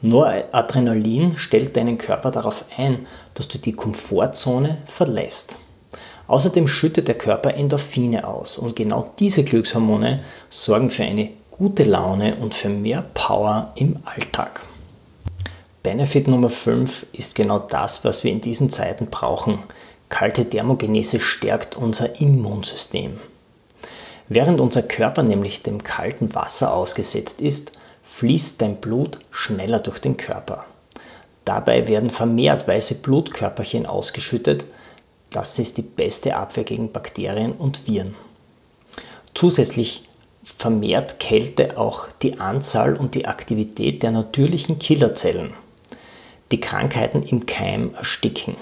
Noradrenalin 0.00 1.36
stellt 1.36 1.76
deinen 1.76 1.98
Körper 1.98 2.30
darauf 2.30 2.64
ein, 2.76 3.06
dass 3.34 3.48
du 3.48 3.58
die 3.58 3.72
Komfortzone 3.72 4.78
verlässt. 4.86 5.58
Außerdem 6.28 6.68
schüttet 6.68 7.08
der 7.08 7.16
Körper 7.16 7.54
Endorphine 7.54 8.28
aus 8.28 8.58
und 8.58 8.76
genau 8.76 9.10
diese 9.18 9.42
Glückshormone 9.42 10.22
sorgen 10.50 10.90
für 10.90 11.04
eine 11.04 11.30
gute 11.58 11.82
Laune 11.82 12.36
und 12.36 12.54
für 12.54 12.68
mehr 12.68 13.02
Power 13.14 13.72
im 13.74 13.96
Alltag. 14.04 14.60
Benefit 15.82 16.28
Nummer 16.28 16.50
5 16.50 17.06
ist 17.12 17.34
genau 17.34 17.58
das, 17.58 18.04
was 18.04 18.22
wir 18.22 18.30
in 18.30 18.40
diesen 18.40 18.70
Zeiten 18.70 19.08
brauchen. 19.08 19.64
Kalte 20.08 20.48
Thermogenese 20.48 21.18
stärkt 21.18 21.76
unser 21.76 22.20
Immunsystem. 22.20 23.18
Während 24.28 24.60
unser 24.60 24.82
Körper 24.82 25.24
nämlich 25.24 25.64
dem 25.64 25.82
kalten 25.82 26.32
Wasser 26.32 26.72
ausgesetzt 26.72 27.40
ist, 27.40 27.72
fließt 28.04 28.62
dein 28.62 28.76
Blut 28.76 29.18
schneller 29.32 29.80
durch 29.80 29.98
den 29.98 30.16
Körper. 30.16 30.64
Dabei 31.44 31.88
werden 31.88 32.10
vermehrt 32.10 32.68
weiße 32.68 32.96
Blutkörperchen 32.96 33.84
ausgeschüttet. 33.84 34.64
Das 35.30 35.58
ist 35.58 35.76
die 35.76 35.82
beste 35.82 36.36
Abwehr 36.36 36.64
gegen 36.64 36.92
Bakterien 36.92 37.52
und 37.52 37.88
Viren. 37.88 38.14
Zusätzlich 39.34 40.07
vermehrt 40.56 41.20
Kälte 41.20 41.78
auch 41.78 42.08
die 42.22 42.40
Anzahl 42.40 42.96
und 42.96 43.14
die 43.14 43.26
Aktivität 43.26 44.02
der 44.02 44.10
natürlichen 44.10 44.78
Killerzellen, 44.78 45.52
die 46.50 46.60
Krankheiten 46.60 47.22
im 47.22 47.46
Keim 47.46 47.94
ersticken. 47.94 48.56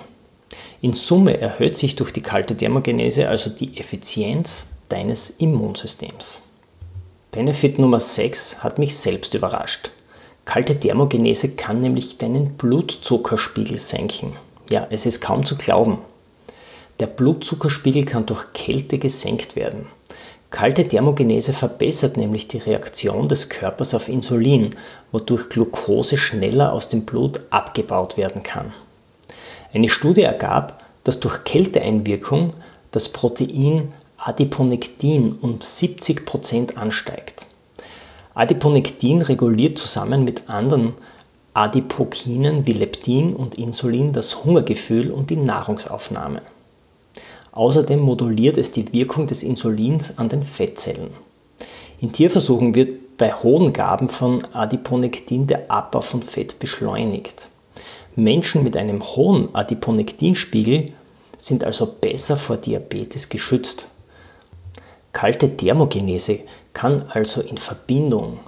In 0.82 0.92
Summe 0.92 1.40
erhöht 1.40 1.76
sich 1.76 1.96
durch 1.96 2.12
die 2.12 2.22
kalte 2.22 2.56
Thermogenese 2.56 3.28
also 3.28 3.50
die 3.50 3.78
Effizienz 3.78 4.72
deines 4.88 5.30
Immunsystems. 5.30 6.42
Benefit 7.32 7.78
Nummer 7.78 8.00
6 8.00 8.62
hat 8.62 8.78
mich 8.78 8.96
selbst 8.96 9.34
überrascht. 9.34 9.90
Kalte 10.44 10.78
Thermogenese 10.78 11.56
kann 11.56 11.80
nämlich 11.80 12.18
deinen 12.18 12.56
Blutzuckerspiegel 12.56 13.78
senken. 13.78 14.36
Ja, 14.70 14.86
es 14.90 15.06
ist 15.06 15.20
kaum 15.20 15.44
zu 15.44 15.56
glauben. 15.56 15.98
Der 17.00 17.06
Blutzuckerspiegel 17.06 18.04
kann 18.04 18.26
durch 18.26 18.52
Kälte 18.52 18.98
gesenkt 18.98 19.56
werden. 19.56 19.86
Kalte 20.56 20.88
Thermogenese 20.88 21.52
verbessert 21.52 22.16
nämlich 22.16 22.48
die 22.48 22.56
Reaktion 22.56 23.28
des 23.28 23.50
Körpers 23.50 23.94
auf 23.94 24.08
Insulin, 24.08 24.70
wodurch 25.12 25.50
Glucose 25.50 26.16
schneller 26.16 26.72
aus 26.72 26.88
dem 26.88 27.04
Blut 27.04 27.42
abgebaut 27.50 28.16
werden 28.16 28.42
kann. 28.42 28.72
Eine 29.74 29.90
Studie 29.90 30.22
ergab, 30.22 30.82
dass 31.04 31.20
durch 31.20 31.44
Kälteeinwirkung 31.44 32.54
das 32.90 33.10
Protein 33.10 33.92
Adiponektin 34.16 35.34
um 35.42 35.58
70% 35.58 36.76
ansteigt. 36.76 37.44
Adiponektin 38.32 39.20
reguliert 39.20 39.76
zusammen 39.76 40.24
mit 40.24 40.48
anderen 40.48 40.94
Adipokinen 41.52 42.66
wie 42.66 42.72
Leptin 42.72 43.36
und 43.36 43.58
Insulin 43.58 44.14
das 44.14 44.42
Hungergefühl 44.42 45.10
und 45.10 45.28
die 45.28 45.36
Nahrungsaufnahme. 45.36 46.40
Außerdem 47.56 48.00
moduliert 48.00 48.58
es 48.58 48.70
die 48.70 48.92
Wirkung 48.92 49.26
des 49.26 49.42
Insulins 49.42 50.18
an 50.18 50.28
den 50.28 50.42
Fettzellen. 50.42 51.08
In 52.00 52.12
Tierversuchen 52.12 52.74
wird 52.74 53.16
bei 53.16 53.32
hohen 53.32 53.72
Gaben 53.72 54.10
von 54.10 54.44
Adiponektin 54.52 55.46
der 55.46 55.70
Abbau 55.70 56.02
von 56.02 56.20
Fett 56.20 56.58
beschleunigt. 56.58 57.48
Menschen 58.14 58.62
mit 58.62 58.76
einem 58.76 59.02
hohen 59.02 59.54
Adiponektinspiegel 59.54 60.92
sind 61.38 61.64
also 61.64 61.86
besser 61.86 62.36
vor 62.36 62.58
Diabetes 62.58 63.30
geschützt. 63.30 63.88
Kalte 65.14 65.56
Thermogenese 65.56 66.40
kann 66.74 67.04
also 67.08 67.40
in 67.40 67.56
Verbindung 67.56 68.38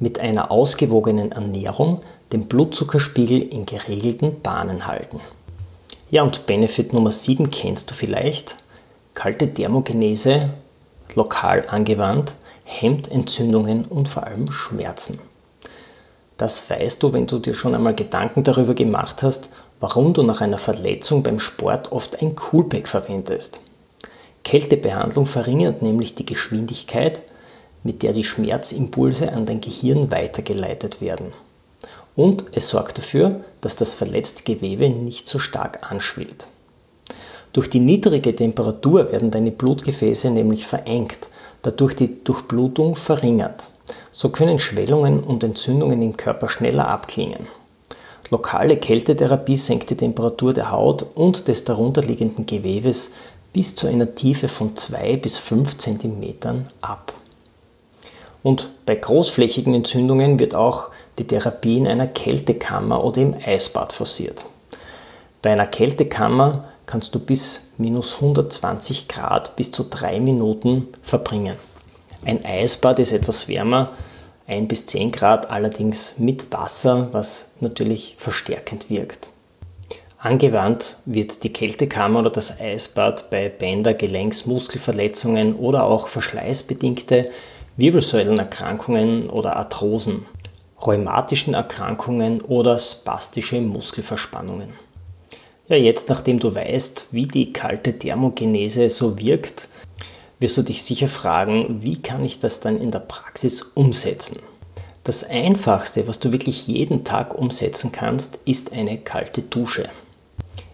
mit 0.00 0.18
einer 0.18 0.50
ausgewogenen 0.50 1.30
Ernährung 1.30 2.00
den 2.32 2.46
Blutzuckerspiegel 2.46 3.40
in 3.40 3.66
geregelten 3.66 4.40
Bahnen 4.40 4.88
halten. 4.88 5.20
Ja, 6.12 6.22
und 6.22 6.44
Benefit 6.44 6.92
Nummer 6.92 7.10
7 7.10 7.50
kennst 7.50 7.90
du 7.90 7.94
vielleicht. 7.94 8.56
Kalte 9.14 9.50
Thermogenese, 9.50 10.50
lokal 11.14 11.64
angewandt, 11.66 12.34
hemmt 12.64 13.10
Entzündungen 13.10 13.86
und 13.86 14.10
vor 14.10 14.26
allem 14.26 14.52
Schmerzen. 14.52 15.20
Das 16.36 16.68
weißt 16.68 17.02
du, 17.02 17.14
wenn 17.14 17.26
du 17.26 17.38
dir 17.38 17.54
schon 17.54 17.74
einmal 17.74 17.94
Gedanken 17.94 18.44
darüber 18.44 18.74
gemacht 18.74 19.22
hast, 19.22 19.48
warum 19.80 20.12
du 20.12 20.22
nach 20.22 20.42
einer 20.42 20.58
Verletzung 20.58 21.22
beim 21.22 21.40
Sport 21.40 21.92
oft 21.92 22.20
ein 22.20 22.36
Coolpack 22.36 22.88
verwendest. 22.88 23.62
Kältebehandlung 24.44 25.24
verringert 25.24 25.80
nämlich 25.80 26.14
die 26.14 26.26
Geschwindigkeit, 26.26 27.22
mit 27.84 28.02
der 28.02 28.12
die 28.12 28.24
Schmerzimpulse 28.24 29.32
an 29.32 29.46
dein 29.46 29.62
Gehirn 29.62 30.10
weitergeleitet 30.10 31.00
werden. 31.00 31.32
Und 32.14 32.44
es 32.52 32.68
sorgt 32.68 32.98
dafür, 32.98 33.42
dass 33.60 33.76
das 33.76 33.94
verletzte 33.94 34.42
Gewebe 34.42 34.90
nicht 34.90 35.28
so 35.28 35.38
stark 35.38 35.90
anschwillt. 35.90 36.46
Durch 37.52 37.68
die 37.68 37.80
niedrige 37.80 38.34
Temperatur 38.34 39.12
werden 39.12 39.30
deine 39.30 39.50
Blutgefäße 39.50 40.30
nämlich 40.30 40.66
verengt, 40.66 41.28
dadurch 41.62 41.94
die 41.94 42.24
Durchblutung 42.24 42.96
verringert. 42.96 43.68
So 44.10 44.30
können 44.30 44.58
Schwellungen 44.58 45.22
und 45.22 45.44
Entzündungen 45.44 46.00
im 46.02 46.16
Körper 46.16 46.48
schneller 46.48 46.88
abklingen. 46.88 47.46
Lokale 48.30 48.78
Kältetherapie 48.78 49.56
senkt 49.56 49.90
die 49.90 49.96
Temperatur 49.96 50.54
der 50.54 50.70
Haut 50.70 51.04
und 51.14 51.48
des 51.48 51.64
darunterliegenden 51.64 52.46
Gewebes 52.46 53.12
bis 53.52 53.74
zu 53.74 53.86
einer 53.86 54.14
Tiefe 54.14 54.48
von 54.48 54.74
2 54.74 55.18
bis 55.18 55.36
5 55.36 55.76
cm 55.76 56.64
ab. 56.80 57.12
Und 58.42 58.70
bei 58.86 58.96
großflächigen 58.96 59.74
Entzündungen 59.74 60.38
wird 60.38 60.54
auch 60.54 60.88
die 61.18 61.26
Therapie 61.26 61.78
in 61.78 61.86
einer 61.86 62.06
Kältekammer 62.06 63.04
oder 63.04 63.20
im 63.20 63.34
Eisbad 63.44 63.92
forciert. 63.92 64.46
Bei 65.42 65.52
einer 65.52 65.66
Kältekammer 65.66 66.64
kannst 66.86 67.14
du 67.14 67.18
bis 67.18 67.72
minus 67.78 68.16
120 68.16 69.08
Grad 69.08 69.56
bis 69.56 69.72
zu 69.72 69.84
drei 69.84 70.20
Minuten 70.20 70.88
verbringen. 71.02 71.56
Ein 72.24 72.44
Eisbad 72.44 72.98
ist 72.98 73.12
etwas 73.12 73.48
wärmer, 73.48 73.92
1 74.46 74.68
bis 74.68 74.86
10 74.86 75.12
Grad 75.12 75.50
allerdings 75.50 76.18
mit 76.18 76.52
Wasser, 76.52 77.08
was 77.12 77.52
natürlich 77.60 78.14
verstärkend 78.18 78.90
wirkt. 78.90 79.30
Angewandt 80.18 80.98
wird 81.04 81.42
die 81.42 81.52
Kältekammer 81.52 82.20
oder 82.20 82.30
das 82.30 82.60
Eisbad 82.60 83.30
bei 83.30 83.48
Bänder-, 83.48 83.94
Gelenks-, 83.94 84.46
Muskelverletzungen 84.46 85.56
oder 85.56 85.84
auch 85.84 86.06
verschleißbedingte 86.06 87.28
Wirbelsäulenerkrankungen 87.76 89.30
oder 89.30 89.56
Arthrosen, 89.56 90.26
rheumatischen 90.86 91.54
Erkrankungen 91.54 92.40
oder 92.40 92.78
spastische 92.78 93.60
Muskelverspannungen. 93.60 94.70
Ja, 95.68 95.76
jetzt 95.76 96.08
nachdem 96.08 96.38
du 96.38 96.54
weißt, 96.54 97.08
wie 97.12 97.26
die 97.26 97.52
kalte 97.52 97.98
Thermogenese 97.98 98.90
so 98.90 99.18
wirkt, 99.18 99.68
wirst 100.38 100.58
du 100.58 100.62
dich 100.62 100.82
sicher 100.82 101.08
fragen, 101.08 101.82
wie 101.82 102.02
kann 102.02 102.24
ich 102.24 102.40
das 102.40 102.60
dann 102.60 102.80
in 102.80 102.90
der 102.90 102.98
Praxis 102.98 103.62
umsetzen? 103.62 104.40
Das 105.04 105.24
Einfachste, 105.24 106.06
was 106.06 106.20
du 106.20 106.30
wirklich 106.30 106.66
jeden 106.66 107.04
Tag 107.04 107.34
umsetzen 107.34 107.90
kannst, 107.90 108.40
ist 108.44 108.72
eine 108.72 108.98
kalte 108.98 109.42
Dusche. 109.42 109.88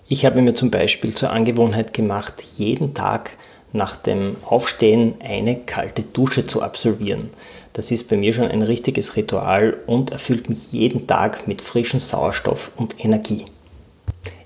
Ich 0.06 0.24
habe 0.24 0.42
mir 0.42 0.54
zum 0.54 0.70
Beispiel 0.70 1.14
zur 1.14 1.30
Angewohnheit 1.30 1.92
gemacht, 1.92 2.42
jeden 2.56 2.94
Tag 2.94 3.36
nach 3.72 3.96
dem 3.96 4.36
Aufstehen 4.44 5.14
eine 5.20 5.56
kalte 5.56 6.02
Dusche 6.02 6.44
zu 6.44 6.62
absolvieren. 6.62 7.30
Das 7.78 7.92
ist 7.92 8.08
bei 8.08 8.16
mir 8.16 8.32
schon 8.32 8.48
ein 8.48 8.62
richtiges 8.62 9.14
Ritual 9.14 9.76
und 9.86 10.10
erfüllt 10.10 10.48
mich 10.48 10.72
jeden 10.72 11.06
Tag 11.06 11.46
mit 11.46 11.62
frischem 11.62 12.00
Sauerstoff 12.00 12.72
und 12.74 13.04
Energie. 13.04 13.44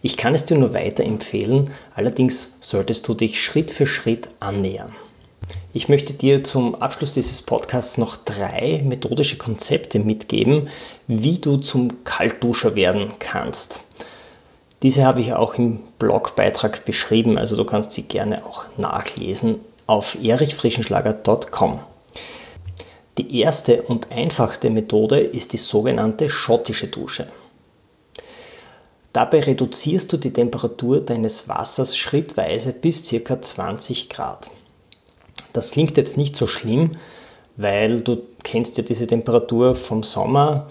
Ich 0.02 0.18
kann 0.18 0.34
es 0.34 0.44
dir 0.44 0.58
nur 0.58 0.74
weiterempfehlen, 0.74 1.70
allerdings 1.94 2.58
solltest 2.60 3.08
du 3.08 3.14
dich 3.14 3.42
Schritt 3.42 3.70
für 3.70 3.86
Schritt 3.86 4.28
annähern. 4.38 4.92
Ich 5.72 5.88
möchte 5.88 6.12
dir 6.12 6.44
zum 6.44 6.74
Abschluss 6.74 7.14
dieses 7.14 7.40
Podcasts 7.40 7.96
noch 7.96 8.18
drei 8.18 8.82
methodische 8.84 9.38
Konzepte 9.38 9.98
mitgeben, 9.98 10.68
wie 11.06 11.38
du 11.38 11.56
zum 11.56 12.04
Kaltduscher 12.04 12.74
werden 12.74 13.14
kannst. 13.18 13.82
Diese 14.82 15.06
habe 15.06 15.22
ich 15.22 15.32
auch 15.32 15.54
im 15.54 15.80
Blogbeitrag 15.98 16.84
beschrieben, 16.84 17.38
also 17.38 17.56
du 17.56 17.64
kannst 17.64 17.92
sie 17.92 18.02
gerne 18.02 18.44
auch 18.44 18.66
nachlesen 18.76 19.54
auf 19.86 20.18
erichfrischenschlager.com. 20.22 21.80
Die 23.18 23.40
erste 23.40 23.82
und 23.82 24.10
einfachste 24.10 24.70
Methode 24.70 25.20
ist 25.20 25.52
die 25.52 25.58
sogenannte 25.58 26.30
schottische 26.30 26.88
Dusche. 26.88 27.28
Dabei 29.12 29.40
reduzierst 29.40 30.10
du 30.12 30.16
die 30.16 30.32
Temperatur 30.32 31.00
deines 31.00 31.46
Wassers 31.48 31.96
schrittweise 31.96 32.72
bis 32.72 33.10
ca. 33.10 33.40
20 33.40 34.08
Grad. 34.08 34.50
Das 35.52 35.70
klingt 35.70 35.98
jetzt 35.98 36.16
nicht 36.16 36.34
so 36.34 36.46
schlimm, 36.46 36.92
weil 37.56 38.00
du 38.00 38.22
kennst 38.42 38.78
ja 38.78 38.84
diese 38.84 39.06
Temperatur 39.06 39.74
vom 39.74 40.02
Sommer 40.02 40.66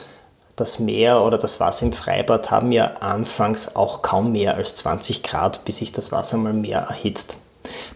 das 0.55 0.79
Meer 0.79 1.21
oder 1.21 1.37
das 1.37 1.59
Wasser 1.59 1.85
im 1.85 1.93
Freibad 1.93 2.51
haben 2.51 2.71
ja 2.71 2.95
anfangs 2.99 3.75
auch 3.75 4.01
kaum 4.01 4.31
mehr 4.31 4.55
als 4.55 4.75
20 4.75 5.23
Grad, 5.23 5.65
bis 5.65 5.77
sich 5.77 5.91
das 5.91 6.11
Wasser 6.11 6.37
mal 6.37 6.53
mehr 6.53 6.79
erhitzt. 6.79 7.37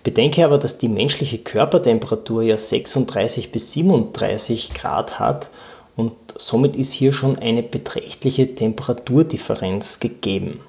Bedenke 0.04 0.46
aber, 0.46 0.58
dass 0.58 0.78
die 0.78 0.88
menschliche 0.88 1.40
Körpertemperatur 1.40 2.44
ja 2.44 2.58
36 2.58 3.52
bis 3.52 3.72
37 3.74 4.74
Grad 4.74 5.20
hat 5.20 5.50
und 5.96 6.14
somit 6.36 6.76
ist 6.76 6.92
hier 6.92 7.14
schon 7.14 7.38
eine 7.40 7.64
beträchtliche 7.64 8.54
Temperaturdifferenz 8.56 10.00
gegeben. 10.00 10.62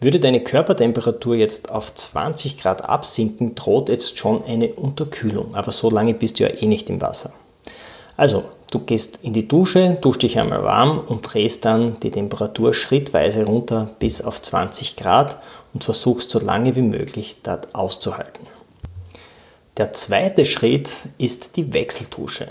Würde 0.00 0.18
deine 0.18 0.42
Körpertemperatur 0.42 1.36
jetzt 1.36 1.70
auf 1.70 1.94
20 1.94 2.58
Grad 2.58 2.84
absinken, 2.84 3.54
droht 3.54 3.88
jetzt 3.88 4.18
schon 4.18 4.44
eine 4.44 4.68
Unterkühlung, 4.68 5.54
aber 5.54 5.70
so 5.70 5.90
lange 5.90 6.12
bist 6.12 6.40
du 6.40 6.44
ja 6.44 6.50
eh 6.50 6.66
nicht 6.66 6.90
im 6.90 7.00
Wasser. 7.00 7.32
Also, 8.16 8.42
du 8.72 8.80
gehst 8.80 9.20
in 9.22 9.32
die 9.32 9.46
Dusche, 9.46 9.98
duschst 10.00 10.22
dich 10.22 10.38
einmal 10.38 10.64
warm 10.64 10.98
und 10.98 11.20
drehst 11.20 11.64
dann 11.64 12.00
die 12.00 12.10
Temperatur 12.10 12.74
schrittweise 12.74 13.44
runter 13.44 13.90
bis 13.98 14.22
auf 14.22 14.40
20 14.40 14.96
Grad 14.96 15.38
und 15.74 15.84
versuchst 15.84 16.30
so 16.30 16.40
lange 16.40 16.74
wie 16.74 16.82
möglich 16.82 17.42
dort 17.42 17.74
auszuhalten. 17.74 18.46
Der 19.76 19.92
zweite 19.92 20.44
Schritt 20.44 20.90
ist 21.18 21.56
die 21.56 21.72
Wechseldusche. 21.72 22.48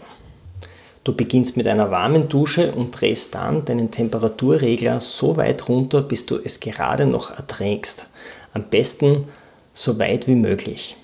Du 1.03 1.15
beginnst 1.15 1.57
mit 1.57 1.67
einer 1.67 1.89
warmen 1.89 2.29
Dusche 2.29 2.71
und 2.71 2.91
drehst 2.91 3.33
dann 3.33 3.65
deinen 3.65 3.89
Temperaturregler 3.89 4.99
so 4.99 5.35
weit 5.37 5.67
runter, 5.67 6.03
bis 6.03 6.27
du 6.27 6.37
es 6.43 6.59
gerade 6.59 7.07
noch 7.07 7.35
erträgst. 7.35 8.07
Am 8.53 8.63
besten 8.63 9.25
so 9.73 9.97
weit 9.97 10.27
wie 10.27 10.35
möglich. 10.35 10.97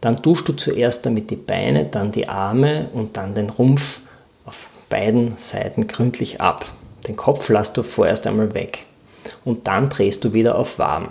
Dann 0.00 0.16
duschst 0.16 0.48
du 0.48 0.52
zuerst 0.52 1.06
damit 1.06 1.30
die 1.30 1.36
Beine, 1.36 1.84
dann 1.84 2.10
die 2.10 2.28
Arme 2.28 2.88
und 2.92 3.16
dann 3.16 3.34
den 3.34 3.50
Rumpf 3.50 4.00
beiden 4.88 5.36
Seiten 5.36 5.86
gründlich 5.86 6.40
ab. 6.40 6.66
Den 7.06 7.16
Kopf 7.16 7.48
lässt 7.48 7.76
du 7.76 7.82
vorerst 7.82 8.26
einmal 8.26 8.54
weg 8.54 8.86
und 9.44 9.66
dann 9.66 9.88
drehst 9.88 10.24
du 10.24 10.32
wieder 10.32 10.56
auf 10.56 10.78
warm. 10.78 11.08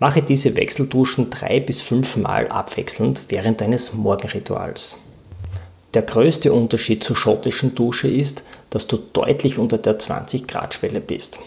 Mache 0.00 0.22
diese 0.22 0.54
Wechselduschen 0.54 1.30
drei 1.30 1.60
bis 1.60 1.80
fünf 1.80 2.16
Mal 2.16 2.48
abwechselnd 2.48 3.24
während 3.28 3.60
deines 3.60 3.94
Morgenrituals. 3.94 4.98
Der 5.94 6.02
größte 6.02 6.52
Unterschied 6.52 7.02
zur 7.02 7.16
schottischen 7.16 7.74
Dusche 7.74 8.08
ist, 8.08 8.44
dass 8.70 8.86
du 8.86 8.98
deutlich 8.98 9.58
unter 9.58 9.78
der 9.78 9.98
20 9.98 10.46
Grad 10.46 10.74
Schwelle 10.74 11.00
bist. 11.00 11.40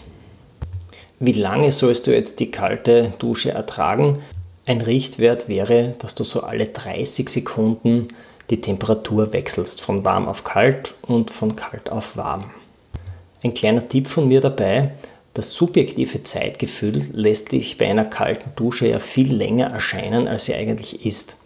Wie 1.20 1.32
lange 1.32 1.70
sollst 1.70 2.06
du 2.06 2.10
jetzt 2.10 2.40
die 2.40 2.50
kalte 2.50 3.14
Dusche 3.18 3.52
ertragen? 3.52 4.18
Ein 4.66 4.80
Richtwert 4.80 5.48
wäre, 5.48 5.94
dass 6.00 6.14
du 6.14 6.24
so 6.24 6.40
alle 6.42 6.66
30 6.66 7.28
Sekunden 7.28 8.08
die 8.52 8.60
Temperatur 8.60 9.32
wechselst 9.32 9.80
von 9.80 10.04
warm 10.04 10.28
auf 10.28 10.44
kalt 10.44 10.92
und 11.08 11.30
von 11.30 11.56
kalt 11.56 11.90
auf 11.90 12.18
warm. 12.18 12.44
Ein 13.42 13.54
kleiner 13.54 13.88
Tipp 13.88 14.06
von 14.06 14.28
mir 14.28 14.42
dabei, 14.42 14.90
das 15.32 15.54
subjektive 15.54 16.22
Zeitgefühl 16.22 17.02
lässt 17.14 17.52
dich 17.52 17.78
bei 17.78 17.88
einer 17.88 18.04
kalten 18.04 18.50
Dusche 18.54 18.88
ja 18.88 18.98
viel 18.98 19.34
länger 19.34 19.68
erscheinen, 19.70 20.28
als 20.28 20.44
sie 20.44 20.54
eigentlich 20.54 21.06
ist. 21.06 21.38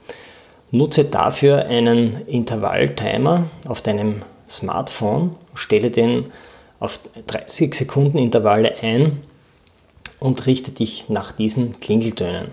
Nutze 0.72 1.04
dafür 1.04 1.66
einen 1.66 2.26
Intervalltimer 2.26 3.44
auf 3.68 3.82
deinem 3.82 4.22
Smartphone, 4.48 5.36
stelle 5.54 5.92
den 5.92 6.24
auf 6.80 6.98
30 7.28 7.72
Sekunden 7.72 8.18
Intervalle 8.18 8.82
ein 8.82 9.22
und 10.18 10.44
richte 10.46 10.72
dich 10.72 11.08
nach 11.08 11.30
diesen 11.30 11.78
Klingeltönen 11.78 12.48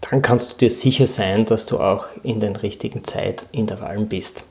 dann 0.00 0.22
kannst 0.22 0.52
du 0.52 0.56
dir 0.58 0.70
sicher 0.70 1.06
sein, 1.06 1.44
dass 1.44 1.66
du 1.66 1.80
auch 1.80 2.06
in 2.22 2.40
den 2.40 2.56
richtigen 2.56 3.04
Zeitintervallen 3.04 4.08
bist. 4.08 4.44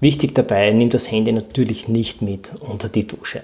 Wichtig 0.00 0.34
dabei, 0.34 0.72
nimm 0.72 0.90
das 0.90 1.10
Handy 1.10 1.32
natürlich 1.32 1.88
nicht 1.88 2.22
mit 2.22 2.52
unter 2.60 2.88
die 2.88 3.06
Dusche. 3.06 3.42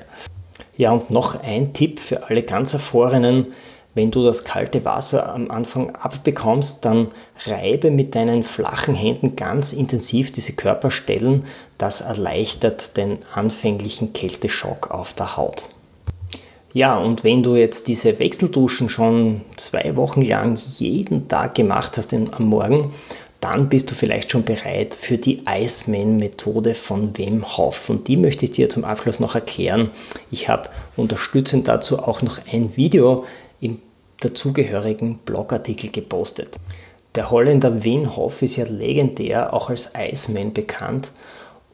Ja, 0.77 0.93
und 0.93 1.11
noch 1.11 1.43
ein 1.43 1.73
Tipp 1.73 2.01
für 2.01 2.29
alle 2.29 2.43
ganz 2.43 2.73
Erfrorenen. 2.73 3.53
Wenn 3.95 4.11
du 4.11 4.25
das 4.25 4.45
kalte 4.45 4.85
Wasser 4.85 5.35
am 5.35 5.51
Anfang 5.51 5.95
abbekommst, 5.97 6.85
dann 6.85 7.09
reibe 7.47 7.91
mit 7.91 8.15
deinen 8.15 8.45
flachen 8.45 8.95
Händen 8.95 9.35
ganz 9.35 9.73
intensiv 9.73 10.31
diese 10.31 10.53
Körperstellen. 10.53 11.45
Das 11.79 12.01
erleichtert 12.01 12.97
den 12.97 13.19
anfänglichen 13.35 14.13
Kälteschock 14.13 14.91
auf 14.91 15.15
der 15.15 15.37
Haut. 15.37 15.67
Ja, 16.79 16.97
und 16.97 17.25
wenn 17.25 17.43
du 17.43 17.57
jetzt 17.57 17.89
diese 17.89 18.21
Wechselduschen 18.21 18.89
schon 18.89 19.41
zwei 19.57 19.97
Wochen 19.97 20.23
lang 20.23 20.57
jeden 20.79 21.27
Tag 21.27 21.57
gemacht 21.57 21.99
hast 21.99 22.15
am 22.15 22.45
Morgen, 22.45 22.93
dann 23.41 23.69
bist 23.69 23.91
du 23.91 23.97
vielleicht 23.97 24.31
schon 24.31 24.45
bereit 24.45 24.95
für 24.95 25.19
die 25.19 25.43
Iceman-Methode 25.45 26.77
von 26.77 27.19
Wim 27.19 27.45
Hof. 27.57 27.91
Und 27.91 28.07
die 28.07 28.17
möchte 28.17 28.45
ich 28.45 28.53
dir 28.53 28.69
zum 28.69 28.85
Abschluss 28.85 29.19
noch 29.19 29.35
erklären. 29.35 29.91
Ich 30.31 30.49
habe 30.49 30.69
unterstützend 30.97 31.67
dazu 31.67 31.99
auch 31.99 32.23
noch 32.23 32.39
ein 32.49 32.77
Video 32.77 33.25
im 33.61 33.81
dazugehörigen 34.21 35.19
Blogartikel 35.25 35.91
gepostet. 35.91 36.61
Der 37.17 37.33
Holländer 37.33 37.83
Wim 37.83 38.15
Hof 38.15 38.41
ist 38.43 38.55
ja 38.55 38.67
legendär 38.67 39.53
auch 39.53 39.69
als 39.69 39.95
Iceman 39.99 40.53
bekannt 40.53 41.11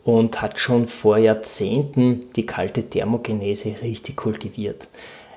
und 0.04 0.42
hat 0.42 0.60
schon 0.60 0.86
vor 0.86 1.18
Jahrzehnten 1.18 2.26
die 2.36 2.46
kalte 2.46 2.82
Thermogenese 2.82 3.76
richtig 3.82 4.16
kultiviert. 4.16 4.88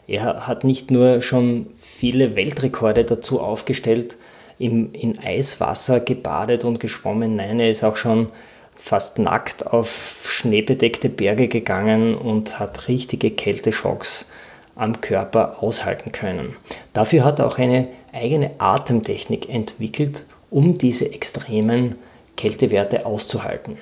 Er 0.07 0.47
hat 0.47 0.63
nicht 0.63 0.91
nur 0.91 1.21
schon 1.21 1.67
viele 1.75 2.35
Weltrekorde 2.35 3.03
dazu 3.03 3.41
aufgestellt, 3.41 4.17
im, 4.59 4.93
in 4.93 5.19
Eiswasser 5.19 5.99
gebadet 5.99 6.65
und 6.65 6.79
geschwommen, 6.79 7.35
nein, 7.35 7.59
er 7.59 7.69
ist 7.69 7.83
auch 7.83 7.95
schon 7.95 8.29
fast 8.75 9.19
nackt 9.19 9.67
auf 9.67 10.27
schneebedeckte 10.29 11.09
Berge 11.09 11.47
gegangen 11.47 12.15
und 12.15 12.59
hat 12.59 12.87
richtige 12.87 13.31
Kälteschocks 13.31 14.31
am 14.75 15.01
Körper 15.01 15.61
aushalten 15.61 16.11
können. 16.11 16.55
Dafür 16.93 17.23
hat 17.23 17.39
er 17.39 17.47
auch 17.47 17.57
eine 17.57 17.87
eigene 18.13 18.51
Atemtechnik 18.59 19.49
entwickelt, 19.49 20.25
um 20.49 20.77
diese 20.77 21.11
extremen 21.11 21.95
Kältewerte 22.35 23.05
auszuhalten. 23.05 23.77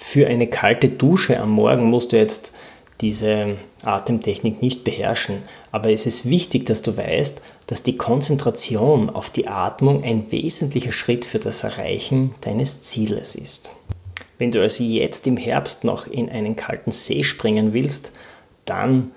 Für 0.00 0.28
eine 0.28 0.46
kalte 0.46 0.88
Dusche 0.88 1.40
am 1.40 1.50
Morgen 1.50 1.90
musst 1.90 2.12
du 2.12 2.16
jetzt 2.16 2.52
diese 3.00 3.56
Atemtechnik 3.82 4.62
nicht 4.62 4.84
beherrschen. 4.84 5.42
Aber 5.72 5.90
es 5.90 6.06
ist 6.06 6.30
wichtig, 6.30 6.66
dass 6.66 6.82
du 6.82 6.96
weißt, 6.96 7.42
dass 7.66 7.82
die 7.82 7.96
Konzentration 7.96 9.10
auf 9.10 9.28
die 9.28 9.48
Atmung 9.48 10.04
ein 10.04 10.30
wesentlicher 10.30 10.92
Schritt 10.92 11.24
für 11.24 11.40
das 11.40 11.64
Erreichen 11.64 12.34
deines 12.40 12.80
Zieles 12.82 13.34
ist. 13.34 13.72
Wenn 14.38 14.52
du 14.52 14.62
also 14.62 14.84
jetzt 14.84 15.26
im 15.26 15.36
Herbst 15.36 15.82
noch 15.82 16.06
in 16.06 16.30
einen 16.30 16.54
kalten 16.54 16.92
See 16.92 17.24
springen 17.24 17.72
willst, 17.72 18.12
dann 18.64 19.10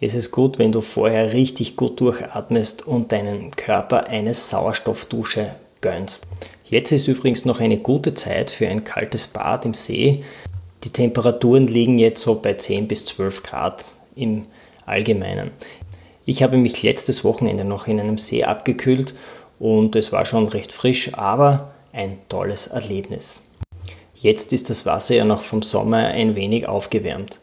ist 0.00 0.14
es 0.14 0.30
gut, 0.30 0.58
wenn 0.58 0.70
du 0.70 0.82
vorher 0.82 1.32
richtig 1.32 1.76
gut 1.76 1.98
durchatmest 1.98 2.86
und 2.86 3.10
deinen 3.10 3.52
Körper 3.52 4.06
eine 4.06 4.34
Sauerstoffdusche 4.34 5.56
gönnst. 5.80 6.26
Jetzt 6.68 6.90
ist 6.90 7.06
übrigens 7.06 7.44
noch 7.44 7.60
eine 7.60 7.78
gute 7.78 8.14
Zeit 8.14 8.50
für 8.50 8.66
ein 8.66 8.82
kaltes 8.82 9.28
Bad 9.28 9.64
im 9.64 9.74
See. 9.74 10.24
Die 10.82 10.90
Temperaturen 10.90 11.68
liegen 11.68 11.98
jetzt 11.98 12.22
so 12.22 12.34
bei 12.34 12.54
10 12.54 12.88
bis 12.88 13.04
12 13.06 13.44
Grad 13.44 13.84
im 14.16 14.42
Allgemeinen. 14.84 15.52
Ich 16.24 16.42
habe 16.42 16.56
mich 16.56 16.82
letztes 16.82 17.22
Wochenende 17.22 17.64
noch 17.64 17.86
in 17.86 18.00
einem 18.00 18.18
See 18.18 18.42
abgekühlt 18.42 19.14
und 19.60 19.94
es 19.94 20.10
war 20.10 20.24
schon 20.24 20.48
recht 20.48 20.72
frisch, 20.72 21.14
aber 21.14 21.72
ein 21.92 22.18
tolles 22.28 22.66
Erlebnis. 22.66 23.44
Jetzt 24.16 24.52
ist 24.52 24.68
das 24.68 24.84
Wasser 24.84 25.14
ja 25.14 25.24
noch 25.24 25.42
vom 25.42 25.62
Sommer 25.62 25.98
ein 25.98 26.34
wenig 26.34 26.66
aufgewärmt. 26.66 27.40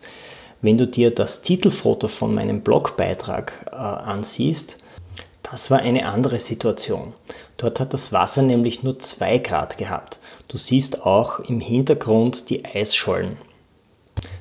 Wenn 0.61 0.77
du 0.77 0.85
dir 0.85 1.11
das 1.11 1.41
Titelfoto 1.41 2.09
von 2.09 2.33
meinem 2.33 2.59
Blogbeitrag 2.59 3.53
äh, 3.71 3.75
ansiehst, 3.75 4.83
das 5.43 5.71
war 5.71 5.79
eine 5.79 6.07
andere 6.07 6.39
Situation. 6.39 7.13
Dort 7.57 7.79
hat 7.79 7.93
das 7.93 8.11
Wasser 8.11 8.41
nämlich 8.41 8.83
nur 8.83 8.99
2 8.99 9.37
Grad 9.39 9.77
gehabt. 9.77 10.19
Du 10.47 10.57
siehst 10.57 11.05
auch 11.05 11.39
im 11.39 11.59
Hintergrund 11.59 12.49
die 12.49 12.65
Eisschollen. 12.65 13.37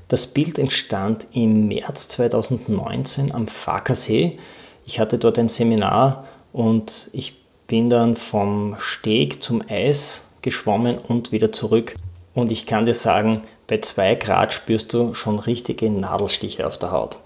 Das 0.09 0.27
Bild 0.27 0.59
entstand 0.59 1.27
im 1.33 1.69
März 1.69 2.09
2019 2.09 3.33
am 3.35 3.47
Fakersee. 3.47 4.39
Ich 4.85 5.01
hatte 5.01 5.19
dort 5.19 5.39
ein 5.39 5.49
Seminar 5.49 6.27
und 6.53 7.09
ich 7.13 7.41
bin 7.67 7.89
dann 7.89 8.17
vom 8.17 8.77
Steg 8.79 9.43
zum 9.43 9.63
Eis 9.69 10.27
geschwommen 10.43 10.99
und 10.99 11.33
wieder 11.33 11.53
zurück. 11.53 11.95
Und 12.35 12.51
ich 12.51 12.67
kann 12.67 12.87
dir 12.87 12.95
sagen, 12.95 13.43
bei 13.67 13.79
2 13.81 14.17
Grad 14.17 14.53
spürst 14.53 14.93
du 14.93 15.15
schon 15.15 15.39
richtige 15.39 15.89
Nadelstiche 15.89 16.67
auf 16.67 16.77
der 16.79 16.93
Haut. 16.93 17.19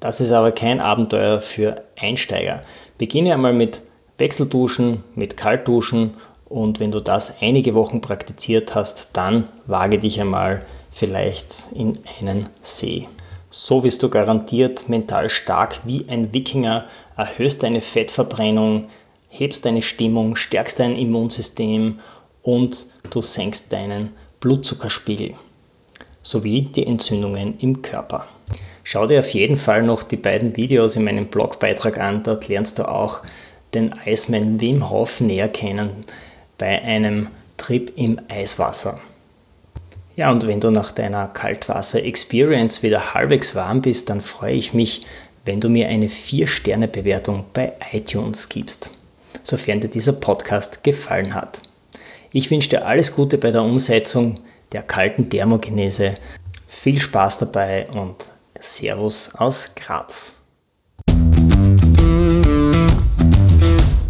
Das 0.00 0.20
ist 0.20 0.32
aber 0.32 0.52
kein 0.52 0.80
Abenteuer 0.80 1.40
für 1.40 1.84
Einsteiger. 1.96 2.60
Beginne 2.98 3.34
einmal 3.34 3.52
mit 3.52 3.80
Wechselduschen, 4.18 5.02
mit 5.14 5.36
Kaltduschen 5.36 6.14
und 6.46 6.80
wenn 6.80 6.92
du 6.92 7.00
das 7.00 7.40
einige 7.40 7.74
Wochen 7.74 8.00
praktiziert 8.00 8.74
hast, 8.74 9.10
dann 9.14 9.48
wage 9.66 9.98
dich 9.98 10.20
einmal 10.20 10.64
vielleicht 10.92 11.72
in 11.74 11.98
einen 12.18 12.48
See. 12.60 13.08
So 13.50 13.84
wirst 13.84 14.02
du 14.02 14.08
garantiert 14.08 14.88
mental 14.88 15.28
stark 15.28 15.80
wie 15.84 16.08
ein 16.08 16.32
Wikinger, 16.32 16.86
erhöhst 17.16 17.62
deine 17.62 17.80
Fettverbrennung, 17.80 18.88
hebst 19.28 19.64
deine 19.64 19.82
Stimmung, 19.82 20.36
stärkst 20.36 20.80
dein 20.80 20.96
Immunsystem 20.96 21.98
und 22.42 22.86
du 23.10 23.20
senkst 23.20 23.72
deinen 23.72 24.14
Blutzuckerspiegel 24.40 25.34
sowie 26.24 26.62
die 26.62 26.86
Entzündungen 26.86 27.58
im 27.60 27.82
Körper. 27.82 28.26
Schau 28.82 29.06
dir 29.06 29.20
auf 29.20 29.30
jeden 29.30 29.56
Fall 29.56 29.82
noch 29.82 30.02
die 30.02 30.16
beiden 30.16 30.56
Videos 30.56 30.96
in 30.96 31.04
meinem 31.04 31.26
Blogbeitrag 31.26 31.98
an, 31.98 32.22
dort 32.22 32.48
lernst 32.48 32.78
du 32.78 32.88
auch 32.88 33.20
den 33.74 33.92
Eismann 34.06 34.60
Wim 34.60 34.88
Hof 34.90 35.20
näher 35.20 35.48
kennen 35.48 35.90
bei 36.58 36.82
einem 36.82 37.28
Trip 37.56 37.92
im 37.96 38.20
Eiswasser. 38.28 39.00
Ja, 40.16 40.30
und 40.30 40.46
wenn 40.46 40.60
du 40.60 40.70
nach 40.70 40.92
deiner 40.92 41.26
Kaltwasser-Experience 41.26 42.82
wieder 42.82 43.14
halbwegs 43.14 43.54
warm 43.56 43.82
bist, 43.82 44.10
dann 44.10 44.20
freue 44.20 44.54
ich 44.54 44.72
mich, 44.72 45.04
wenn 45.44 45.60
du 45.60 45.68
mir 45.68 45.88
eine 45.88 46.06
4-Sterne-Bewertung 46.06 47.44
bei 47.52 47.72
iTunes 47.92 48.48
gibst, 48.48 48.92
sofern 49.42 49.80
dir 49.80 49.88
dieser 49.88 50.12
Podcast 50.12 50.84
gefallen 50.84 51.34
hat. 51.34 51.62
Ich 52.32 52.50
wünsche 52.50 52.68
dir 52.68 52.86
alles 52.86 53.14
Gute 53.14 53.38
bei 53.38 53.50
der 53.50 53.62
Umsetzung 53.62 54.40
der 54.72 54.82
kalten 54.82 55.28
Thermogenese. 55.28 56.14
Viel 56.66 57.00
Spaß 57.00 57.38
dabei 57.38 57.88
und 57.90 58.32
Servus 58.58 59.34
aus 59.34 59.72
Graz. 59.74 60.36